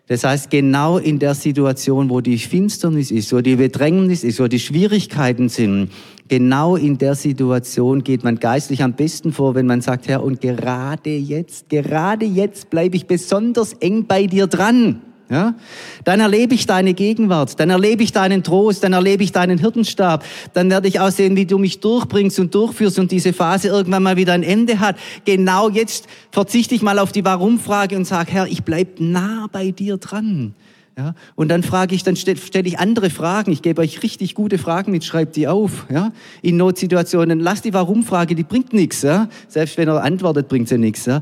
[0.08, 4.48] Das heißt, genau in der Situation, wo die Finsternis ist, wo die Bedrängnis ist, wo
[4.48, 5.90] die Schwierigkeiten sind,
[6.28, 10.42] genau in der Situation geht man geistlich am besten vor, wenn man sagt, Herr, und
[10.42, 15.02] gerade jetzt, gerade jetzt bleibe ich besonders eng bei dir dran.
[15.30, 15.56] Ja?
[16.04, 20.24] Dann erlebe ich deine Gegenwart, dann erlebe ich deinen Trost, dann erlebe ich deinen Hirtenstab,
[20.54, 24.04] dann werde ich auch sehen, wie du mich durchbringst und durchführst und diese Phase irgendwann
[24.04, 24.96] mal wieder ein Ende hat.
[25.26, 29.72] Genau jetzt verzichte ich mal auf die Warum-Frage und sage, Herr, ich bleib nah bei
[29.72, 30.54] dir dran.
[30.98, 33.52] Ja, und dann frage ich, dann stelle stell ich andere Fragen.
[33.52, 35.86] Ich gebe euch richtig gute Fragen mit, schreibt die auf.
[35.92, 37.40] Ja, in Notsituationen.
[37.40, 39.04] Lasst die Warum-Frage, die bringt nichts.
[39.04, 41.06] Ja, selbst wenn er antwortet, bringt sie nichts.
[41.06, 41.22] Ja,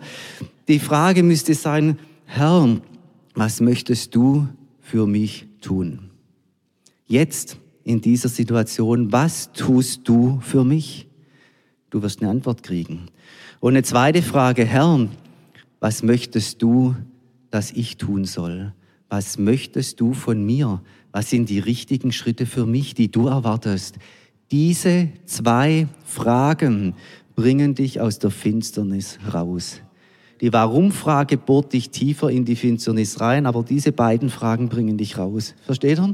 [0.70, 2.78] die Frage müsste sein, Herr,
[3.34, 4.48] was möchtest du
[4.80, 6.10] für mich tun?
[7.06, 11.08] Jetzt in dieser Situation, was tust du für mich?
[11.90, 13.08] Du wirst eine Antwort kriegen.
[13.60, 15.08] Und eine zweite Frage, Herr,
[15.82, 16.96] was möchtest du,
[17.52, 18.74] dass ich tun soll?
[19.16, 20.82] Was möchtest du von mir?
[21.14, 23.96] Was sind die richtigen Schritte für mich, die du erwartest?
[24.52, 26.96] Diese zwei Fragen
[27.34, 29.80] bringen dich aus der Finsternis raus.
[30.42, 35.18] Die Warum-Frage bohrt dich tiefer in die Finsternis rein, aber diese beiden Fragen bringen dich
[35.18, 35.56] raus.
[35.66, 36.14] Versteht ihr?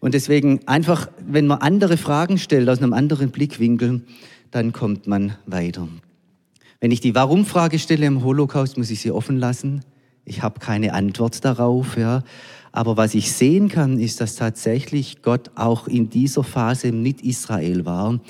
[0.00, 4.02] Und deswegen einfach, wenn man andere Fragen stellt aus einem anderen Blickwinkel,
[4.50, 5.86] dann kommt man weiter.
[6.80, 9.84] Wenn ich die Warum-Frage stelle im Holocaust, muss ich sie offen lassen.
[10.28, 12.22] Ich habe keine Antwort darauf, ja.
[12.70, 17.86] Aber was ich sehen kann, ist, dass tatsächlich Gott auch in dieser Phase mit Israel
[17.86, 18.20] war.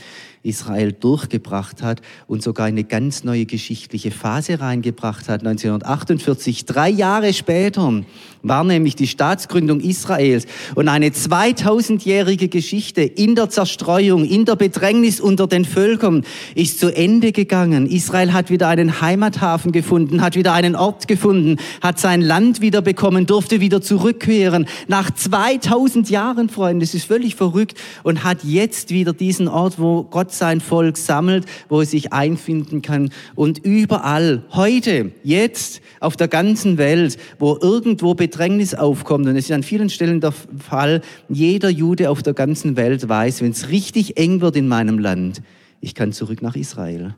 [0.42, 5.40] Israel durchgebracht hat und sogar eine ganz neue geschichtliche Phase reingebracht hat.
[5.40, 8.02] 1948, drei Jahre später,
[8.42, 15.20] war nämlich die Staatsgründung Israels und eine 2000-jährige Geschichte in der Zerstreuung, in der Bedrängnis
[15.20, 16.24] unter den Völkern
[16.54, 17.86] ist zu Ende gegangen.
[17.86, 22.82] Israel hat wieder einen Heimathafen gefunden, hat wieder einen Ort gefunden, hat sein Land wieder
[22.82, 24.66] bekommen, durfte wieder zurückkehren.
[24.86, 30.04] Nach 2000 Jahren, Freunde, das ist völlig verrückt und hat jetzt wieder diesen Ort, wo
[30.04, 36.28] Gott sein Volk sammelt, wo es sich einfinden kann und überall, heute, jetzt, auf der
[36.28, 41.68] ganzen Welt, wo irgendwo Bedrängnis aufkommt, und es ist an vielen Stellen der Fall, jeder
[41.68, 45.42] Jude auf der ganzen Welt weiß, wenn es richtig eng wird in meinem Land,
[45.80, 47.14] ich kann zurück nach Israel,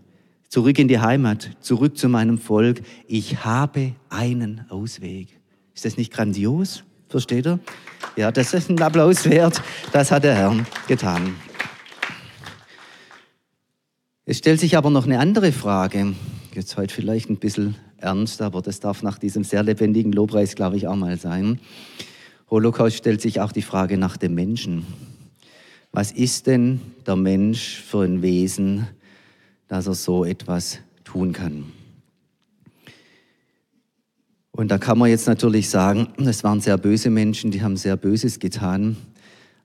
[0.48, 2.82] zurück in die Heimat, zurück zu meinem Volk.
[3.06, 5.28] Ich habe einen Ausweg.
[5.74, 6.84] Ist das nicht grandios?
[7.08, 7.58] Versteht ihr?
[8.16, 9.62] Ja, das ist ein Applaus wert.
[9.92, 10.54] Das hat der Herr
[10.86, 11.34] getan.
[14.30, 16.14] Es stellt sich aber noch eine andere Frage.
[16.54, 20.76] Jetzt heute vielleicht ein bisschen ernst, aber das darf nach diesem sehr lebendigen Lobpreis, glaube
[20.76, 21.58] ich, auch mal sein.
[22.48, 24.86] Holocaust stellt sich auch die Frage nach dem Menschen.
[25.90, 28.86] Was ist denn der Mensch für ein Wesen,
[29.66, 31.64] dass er so etwas tun kann?
[34.52, 37.96] Und da kann man jetzt natürlich sagen, es waren sehr böse Menschen, die haben sehr
[37.96, 38.96] Böses getan.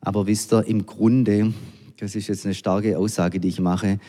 [0.02, 1.54] Aber wisst ihr, im Grunde,
[1.98, 4.00] das ist jetzt eine starke Aussage, die ich mache,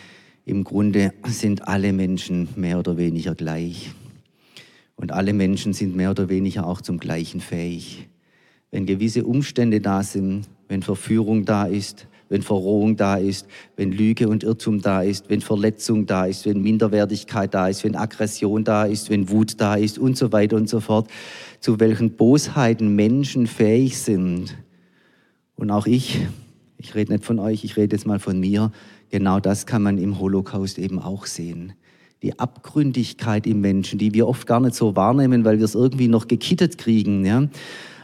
[0.47, 3.91] im Grunde sind alle Menschen mehr oder weniger gleich.
[4.95, 8.09] Und alle Menschen sind mehr oder weniger auch zum Gleichen fähig.
[8.71, 14.29] Wenn gewisse Umstände da sind, wenn Verführung da ist, wenn Verrohung da ist, wenn Lüge
[14.29, 18.85] und Irrtum da ist, wenn Verletzung da ist, wenn Minderwertigkeit da ist, wenn Aggression da
[18.85, 21.09] ist, wenn Wut da ist und so weiter und so fort,
[21.59, 24.57] zu welchen Bosheiten Menschen fähig sind.
[25.57, 26.21] Und auch ich,
[26.79, 28.71] ich rede nicht von euch, ich rede jetzt mal von mir,
[29.17, 31.73] Genau das kann man im Holocaust eben auch sehen.
[32.23, 36.07] Die Abgründigkeit im Menschen, die wir oft gar nicht so wahrnehmen, weil wir es irgendwie
[36.07, 37.25] noch gekittet kriegen.
[37.25, 37.45] Ja?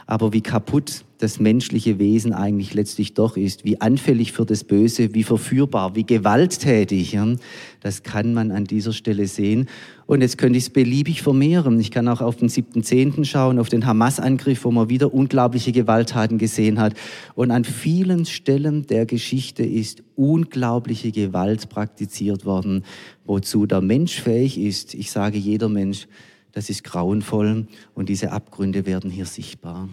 [0.07, 5.13] Aber wie kaputt das menschliche Wesen eigentlich letztlich doch ist, wie anfällig für das Böse,
[5.13, 7.17] wie verführbar, wie gewalttätig.
[7.79, 9.69] Das kann man an dieser Stelle sehen.
[10.05, 11.79] Und jetzt könnte ich es beliebig vermehren.
[11.79, 13.23] Ich kann auch auf den 7.10.
[13.23, 16.93] schauen, auf den Hamas-Angriff, wo man wieder unglaubliche Gewalttaten gesehen hat.
[17.35, 22.83] Und an vielen Stellen der Geschichte ist unglaubliche Gewalt praktiziert worden,
[23.23, 24.93] wozu der Mensch fähig ist.
[24.93, 26.07] Ich sage jeder Mensch,
[26.51, 29.87] das ist grauenvoll und diese Abgründe werden hier sichtbar.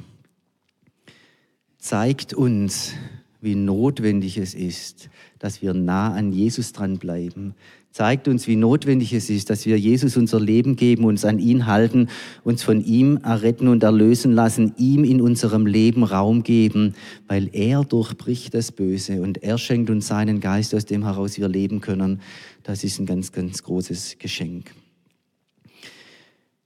[1.80, 2.92] Zeigt uns,
[3.40, 7.54] wie notwendig es ist, dass wir nah an Jesus dranbleiben.
[7.90, 11.64] Zeigt uns, wie notwendig es ist, dass wir Jesus unser Leben geben, uns an ihn
[11.64, 12.08] halten,
[12.44, 16.94] uns von ihm erretten und erlösen lassen, ihm in unserem Leben Raum geben,
[17.26, 21.48] weil er durchbricht das Böse und er schenkt uns seinen Geist, aus dem heraus wir
[21.48, 22.20] leben können.
[22.62, 24.70] Das ist ein ganz, ganz großes Geschenk.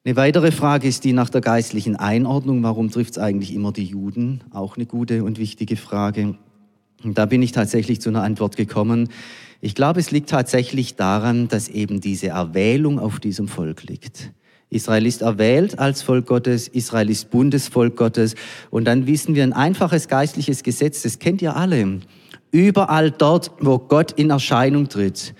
[0.07, 2.63] Eine weitere Frage ist die nach der geistlichen Einordnung.
[2.63, 4.45] Warum trifft es eigentlich immer die Juden?
[4.51, 6.35] Auch eine gute und wichtige Frage.
[7.03, 9.09] Und da bin ich tatsächlich zu einer Antwort gekommen.
[9.63, 14.33] Ich glaube, es liegt tatsächlich daran, dass eben diese Erwählung auf diesem Volk liegt.
[14.69, 18.35] Israel ist erwählt als Volk Gottes, Israel ist Bundesvolk Gottes.
[18.71, 22.01] Und dann wissen wir ein einfaches geistliches Gesetz, das kennt ihr alle.
[22.51, 25.35] Überall dort, wo Gott in Erscheinung tritt,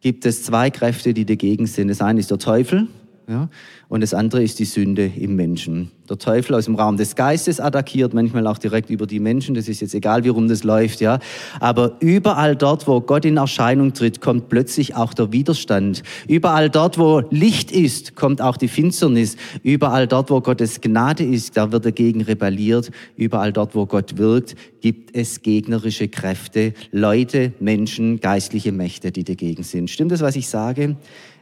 [0.00, 1.88] gibt es zwei Kräfte, die dagegen sind.
[1.88, 2.86] Das eine ist der Teufel
[3.28, 3.48] Ja?
[3.88, 5.90] Und das andere ist die Sünde im Menschen.
[6.08, 9.54] Der Teufel aus dem Raum des Geistes attackiert, manchmal auch direkt über die Menschen.
[9.54, 11.18] Das ist jetzt egal, wie rum das läuft, ja.
[11.60, 16.02] Aber überall dort, wo Gott in Erscheinung tritt, kommt plötzlich auch der Widerstand.
[16.28, 19.36] Überall dort, wo Licht ist, kommt auch die Finsternis.
[19.62, 22.90] Überall dort, wo Gottes Gnade ist, da wird dagegen rebelliert.
[23.16, 29.62] Überall dort, wo Gott wirkt, gibt es gegnerische Kräfte, Leute, Menschen, geistliche Mächte, die dagegen
[29.62, 29.88] sind.
[29.88, 30.96] Stimmt das, was ich sage?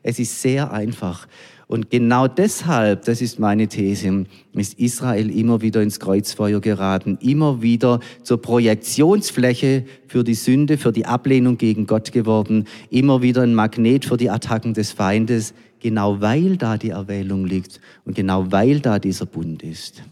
[0.04, 1.26] Es ist sehr einfach.
[1.72, 7.62] Und genau deshalb, das ist meine These, ist Israel immer wieder ins Kreuzfeuer geraten, immer
[7.62, 13.54] wieder zur Projektionsfläche für die Sünde, für die Ablehnung gegen Gott geworden, immer wieder ein
[13.54, 18.80] Magnet für die Attacken des Feindes, genau weil da die Erwählung liegt und genau weil
[18.80, 20.02] da dieser Bund ist.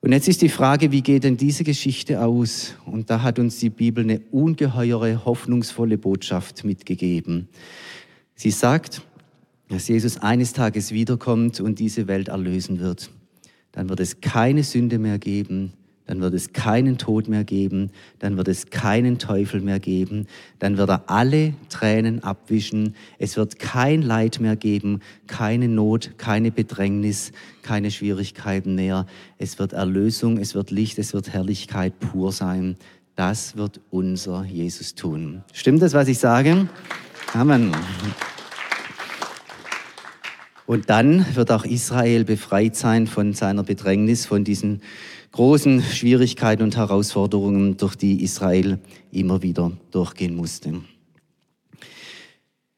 [0.00, 2.74] Und jetzt ist die Frage, wie geht denn diese Geschichte aus?
[2.86, 7.46] Und da hat uns die Bibel eine ungeheure, hoffnungsvolle Botschaft mitgegeben.
[8.34, 9.02] Sie sagt,
[9.70, 13.10] dass Jesus eines Tages wiederkommt und diese Welt erlösen wird.
[13.72, 15.72] Dann wird es keine Sünde mehr geben,
[16.06, 20.26] dann wird es keinen Tod mehr geben, dann wird es keinen Teufel mehr geben,
[20.58, 26.50] dann wird er alle Tränen abwischen, es wird kein Leid mehr geben, keine Not, keine
[26.50, 27.30] Bedrängnis,
[27.62, 29.06] keine Schwierigkeiten mehr.
[29.38, 32.76] Es wird Erlösung, es wird Licht, es wird Herrlichkeit pur sein.
[33.14, 35.44] Das wird unser Jesus tun.
[35.52, 36.68] Stimmt das, was ich sage?
[37.34, 37.72] Amen.
[40.70, 44.82] Und dann wird auch Israel befreit sein von seiner Bedrängnis, von diesen
[45.32, 48.78] großen Schwierigkeiten und Herausforderungen, durch die Israel
[49.10, 50.74] immer wieder durchgehen musste.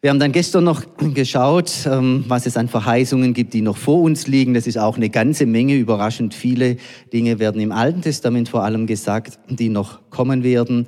[0.01, 4.01] Wir haben dann gestern noch geschaut, ähm, was es an Verheißungen gibt, die noch vor
[4.01, 4.55] uns liegen.
[4.55, 5.77] Das ist auch eine ganze Menge.
[5.77, 6.79] Überraschend viele
[7.13, 10.87] Dinge werden im Alten Testament vor allem gesagt, die noch kommen werden.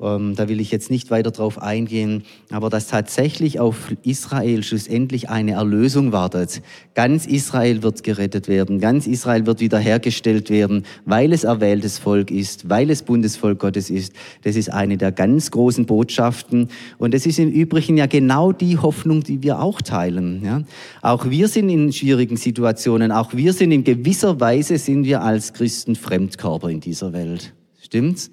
[0.00, 5.28] Ähm, da will ich jetzt nicht weiter drauf eingehen, aber dass tatsächlich auf Israel schlussendlich
[5.28, 6.62] eine Erlösung wartet.
[6.94, 12.70] Ganz Israel wird gerettet werden, ganz Israel wird wiederhergestellt werden, weil es erwähltes Volk ist,
[12.70, 14.12] weil es Bundesvolk Gottes ist.
[14.44, 18.78] Das ist eine der ganz großen Botschaften und das ist im Übrigen ja genau die
[18.78, 20.44] Hoffnung, die wir auch teilen.
[20.44, 20.62] Ja?
[21.02, 25.52] Auch wir sind in schwierigen Situationen, auch wir sind in gewisser Weise sind wir als
[25.54, 27.52] Christen Fremdkörper in dieser Welt.
[27.82, 28.30] Stimmt's?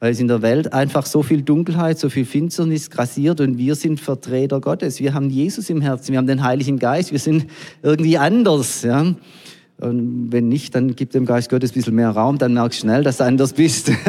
[0.00, 3.74] Weil es in der Welt einfach so viel Dunkelheit, so viel Finsternis grassiert und wir
[3.74, 4.98] sind Vertreter Gottes.
[4.98, 7.46] Wir haben Jesus im Herzen, wir haben den Heiligen Geist, wir sind
[7.82, 8.82] irgendwie anders.
[8.82, 9.14] Ja?
[9.80, 12.82] Und wenn nicht, dann gibt dem Geist Gottes ein bisschen mehr Raum, dann merkst du
[12.82, 13.90] schnell, dass du anders bist.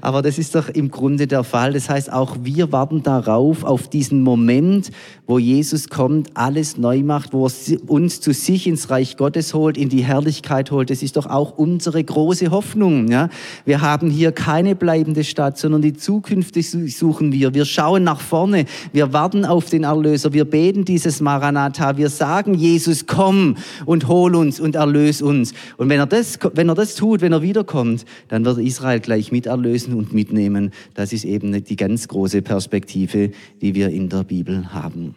[0.00, 1.72] Aber das ist doch im Grunde der Fall.
[1.72, 4.90] Das heißt, auch wir warten darauf, auf diesen Moment,
[5.26, 7.52] wo Jesus kommt, alles neu macht, wo er
[7.86, 10.90] uns zu sich ins Reich Gottes holt, in die Herrlichkeit holt.
[10.90, 13.08] Das ist doch auch unsere große Hoffnung.
[13.08, 13.28] Ja?
[13.64, 17.54] Wir haben hier keine bleibende Stadt, sondern die Zukunft suchen wir.
[17.54, 18.66] Wir schauen nach vorne.
[18.92, 20.32] Wir warten auf den Erlöser.
[20.32, 21.96] Wir beten dieses Maranatha.
[21.96, 24.87] Wir sagen, Jesus, komm und hol uns und erlöse
[25.22, 25.52] uns.
[25.76, 29.32] Und wenn er das, wenn er das tut, wenn er wiederkommt, dann wird Israel gleich
[29.32, 30.72] miterlösen und mitnehmen.
[30.94, 35.14] Das ist eben die ganz große Perspektive, die wir in der Bibel haben.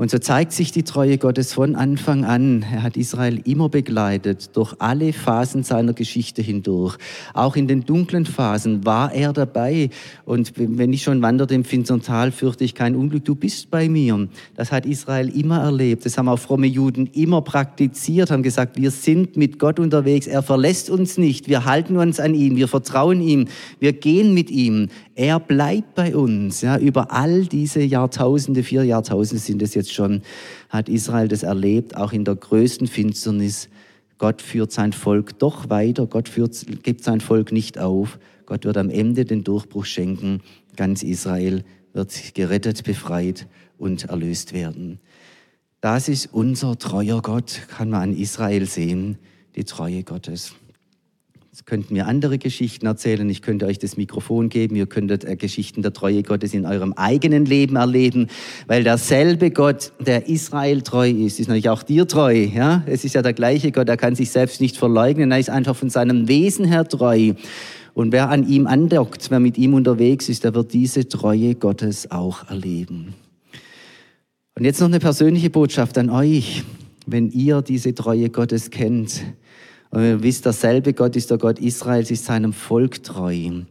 [0.00, 2.62] Und so zeigt sich die Treue Gottes von Anfang an.
[2.72, 6.96] Er hat Israel immer begleitet, durch alle Phasen seiner Geschichte hindurch.
[7.34, 9.90] Auch in den dunklen Phasen war er dabei.
[10.24, 12.00] Und wenn ich schon wanderte im Finstern
[12.32, 13.26] fürchte ich kein Unglück.
[13.26, 14.26] Du bist bei mir.
[14.56, 16.06] Das hat Israel immer erlebt.
[16.06, 20.26] Das haben auch fromme Juden immer praktiziert, haben gesagt, wir sind mit Gott unterwegs.
[20.26, 21.46] Er verlässt uns nicht.
[21.46, 22.56] Wir halten uns an ihn.
[22.56, 23.48] Wir vertrauen ihm.
[23.80, 24.88] Wir gehen mit ihm.
[25.20, 26.62] Er bleibt bei uns.
[26.62, 30.22] Ja, über all diese Jahrtausende, vier Jahrtausende sind es jetzt schon,
[30.70, 33.68] hat Israel das erlebt, auch in der größten Finsternis.
[34.16, 36.06] Gott führt sein Volk doch weiter.
[36.06, 38.18] Gott führt, gibt sein Volk nicht auf.
[38.46, 40.40] Gott wird am Ende den Durchbruch schenken.
[40.76, 45.00] Ganz Israel wird gerettet, befreit und erlöst werden.
[45.82, 49.18] Das ist unser treuer Gott, kann man an Israel sehen,
[49.54, 50.54] die Treue Gottes.
[51.60, 53.28] Jetzt könnten mir andere Geschichten erzählen.
[53.28, 54.76] Ich könnte euch das Mikrofon geben.
[54.76, 58.28] Ihr könntet äh, Geschichten der Treue Gottes in eurem eigenen Leben erleben,
[58.66, 62.34] weil derselbe Gott, der Israel treu ist, ist natürlich auch dir treu.
[62.34, 63.90] Ja, es ist ja der gleiche Gott.
[63.90, 65.30] Er kann sich selbst nicht verleugnen.
[65.32, 67.34] Er ist einfach von seinem Wesen her treu.
[67.92, 72.10] Und wer an ihm andockt, wer mit ihm unterwegs ist, der wird diese Treue Gottes
[72.10, 73.12] auch erleben.
[74.56, 76.64] Und jetzt noch eine persönliche Botschaft an euch.
[77.06, 79.24] Wenn ihr diese Treue Gottes kennt,
[79.90, 83.62] und ihr wisst, derselbe Gott ist der Gott Israels, ist seinem Volk treu.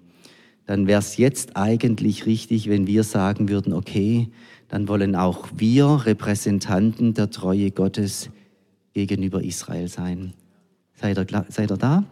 [0.65, 4.29] Dann wäre es jetzt eigentlich richtig, wenn wir sagen würden, okay,
[4.67, 8.29] dann wollen auch wir Repräsentanten der Treue Gottes
[8.93, 10.33] gegenüber Israel sein.
[10.93, 12.03] Seid ihr, seid ihr da?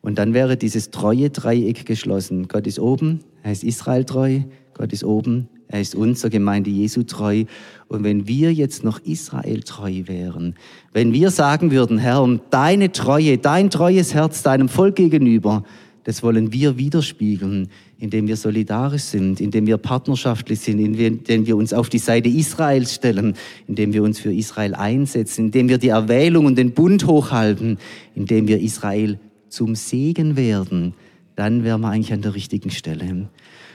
[0.00, 2.48] Und dann wäre dieses treue Dreieck geschlossen.
[2.48, 4.40] Gott ist oben, er ist Israel treu,
[4.74, 7.44] Gott ist oben, er ist unser Gemeinde Jesu treu.
[7.88, 10.54] Und wenn wir jetzt noch Israel treu wären,
[10.92, 15.64] wenn wir sagen würden, Herr, deine Treue, dein treues Herz deinem Volk gegenüber,
[16.04, 17.68] das wollen wir widerspiegeln,
[17.98, 22.94] indem wir solidarisch sind, indem wir partnerschaftlich sind, indem wir uns auf die Seite Israels
[22.94, 23.34] stellen,
[23.66, 27.78] indem wir uns für Israel einsetzen, indem wir die Erwählung und den Bund hochhalten,
[28.14, 29.18] indem wir Israel
[29.48, 30.92] zum Segen werden,
[31.34, 33.28] dann wären wir eigentlich an der richtigen Stelle.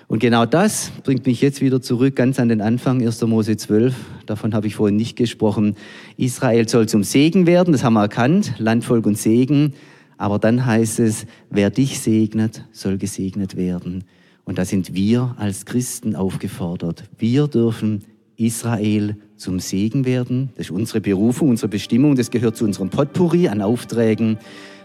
[0.10, 3.22] Und genau das bringt mich jetzt wieder zurück, ganz an den Anfang, 1.
[3.24, 3.94] Mose 12.
[4.26, 5.76] Davon habe ich vorhin nicht gesprochen.
[6.16, 9.74] Israel soll zum Segen werden, das haben wir erkannt, Landvolk und Segen.
[10.18, 14.06] Aber dann heißt es, wer dich segnet, soll gesegnet werden.
[14.46, 17.04] Und da sind wir als Christen aufgefordert.
[17.18, 18.06] Wir dürfen
[18.38, 20.52] Israel zum Segen werden.
[20.56, 22.16] Das ist unsere Berufung, unsere Bestimmung.
[22.16, 24.38] Das gehört zu unserem Potpourri an Aufträgen.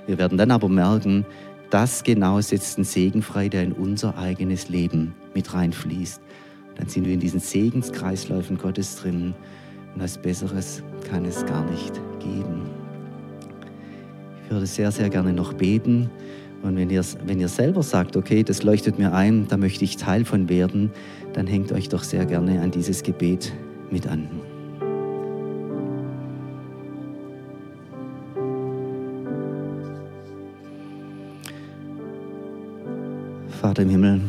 [0.07, 1.25] Wir werden dann aber merken,
[1.73, 6.20] das genau setzt einen Segen frei, der in unser eigenes Leben mit reinfließt.
[6.77, 9.35] Dann sind wir in diesen Segenskreisläufen Gottes drin.
[9.95, 12.62] Und was Besseres kann es gar nicht geben
[14.53, 16.11] würde sehr, sehr gerne noch beten.
[16.62, 19.97] Und wenn ihr, wenn ihr selber sagt, okay, das leuchtet mir ein, da möchte ich
[19.97, 20.91] Teil von werden,
[21.33, 23.53] dann hängt euch doch sehr gerne an dieses Gebet
[23.91, 24.29] mit an.
[33.63, 34.21] Vater im Himmel,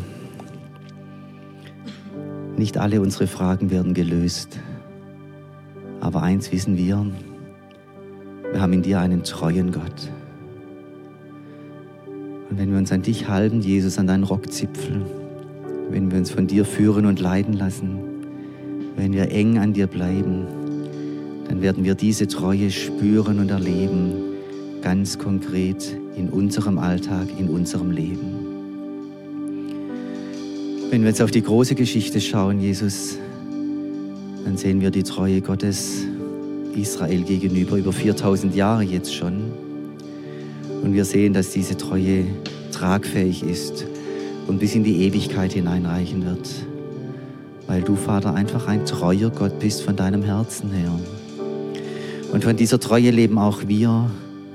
[2.56, 4.60] nicht alle unsere Fragen werden gelöst,
[6.02, 7.04] aber eins wissen wir,
[8.52, 10.12] wir haben in dir einen treuen Gott.
[12.48, 15.02] Und wenn wir uns an dich halten, Jesus, an deinen Rockzipfel,
[15.90, 17.98] wenn wir uns von dir führen und leiden lassen,
[18.96, 20.46] wenn wir eng an dir bleiben,
[21.50, 24.14] dann werden wir diese Treue spüren und erleben,
[24.84, 28.43] ganz konkret in unserem Alltag, in unserem Leben.
[30.94, 33.18] Wenn wir jetzt auf die große Geschichte schauen, Jesus,
[34.46, 36.06] dann sehen wir die Treue Gottes
[36.76, 39.52] Israel gegenüber, über 4000 Jahre jetzt schon.
[40.84, 42.26] Und wir sehen, dass diese Treue
[42.72, 43.88] tragfähig ist
[44.46, 46.48] und bis in die Ewigkeit hineinreichen wird.
[47.66, 51.00] Weil du, Vater, einfach ein treuer Gott bist von deinem Herzen her.
[52.32, 54.12] Und von dieser Treue leben auch wir,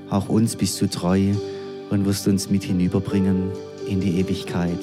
[0.08, 1.32] auch uns bist du treu
[1.90, 3.50] und wirst uns mit hinüberbringen
[3.88, 4.78] in die Ewigkeit.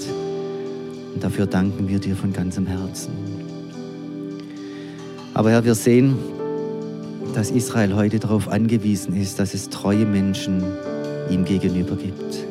[1.15, 3.13] Und dafür danken wir dir von ganzem Herzen.
[5.33, 6.15] Aber Herr, wir sehen,
[7.33, 10.61] dass Israel heute darauf angewiesen ist, dass es treue Menschen
[11.29, 12.45] ihm gegenüber gibt.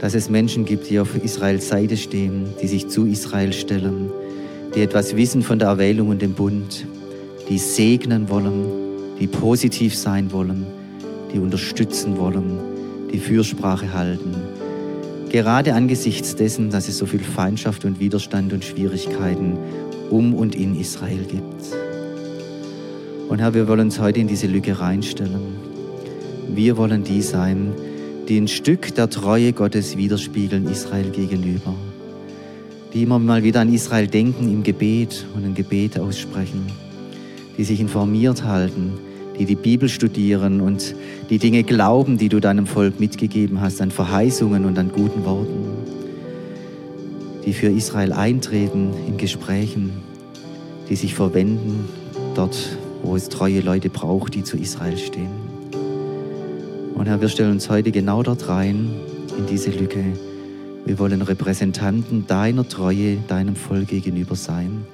[0.00, 4.10] Dass es Menschen gibt, die auf Israels Seite stehen, die sich zu Israel stellen,
[4.74, 6.86] die etwas wissen von der Erwählung und dem Bund,
[7.48, 8.66] die segnen wollen,
[9.18, 10.66] die positiv sein wollen,
[11.32, 12.58] die unterstützen wollen,
[13.12, 14.34] die Fürsprache halten.
[15.30, 19.58] Gerade angesichts dessen, dass es so viel Feindschaft und Widerstand und Schwierigkeiten
[20.10, 21.76] um und in Israel gibt.
[23.28, 25.56] Und Herr, wir wollen uns heute in diese Lücke reinstellen.
[26.48, 27.72] Wir wollen die sein,
[28.26, 31.74] die ein Stück der Treue Gottes widerspiegeln Israel gegenüber.
[32.94, 36.66] Die immer mal wieder an Israel denken im Gebet und ein Gebet aussprechen.
[37.58, 38.94] Die sich informiert halten,
[39.38, 40.94] die die Bibel studieren und
[41.30, 45.68] die Dinge glauben, die du deinem Volk mitgegeben hast, an Verheißungen und an guten Worten.
[47.44, 49.92] Die für Israel eintreten in Gesprächen,
[50.88, 51.88] die sich verwenden
[52.34, 52.56] dort,
[53.02, 55.30] wo es treue Leute braucht, die zu Israel stehen.
[56.94, 58.90] Und Herr, wir stellen uns heute genau dort rein,
[59.38, 60.04] in diese Lücke.
[60.84, 64.84] Wir wollen Repräsentanten deiner Treue, deinem Volk gegenüber sein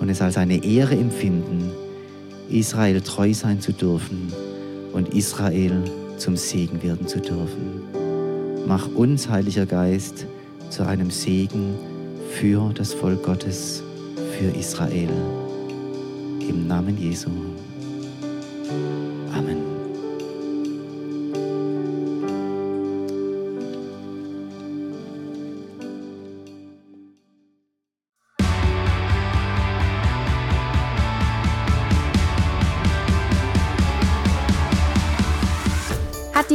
[0.00, 1.72] und es als eine Ehre empfinden,
[2.50, 4.32] Israel treu sein zu dürfen
[4.92, 5.82] und Israel
[6.16, 7.82] zum Segen werden zu dürfen.
[8.66, 10.26] Mach uns, Heiliger Geist,
[10.70, 11.74] zu einem Segen
[12.30, 13.82] für das Volk Gottes,
[14.38, 15.10] für Israel.
[16.48, 17.30] Im Namen Jesu.